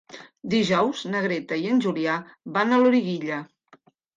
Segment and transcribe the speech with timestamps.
[0.53, 2.17] Dijous na Greta i en Julià
[2.57, 3.39] van a Loriguilla.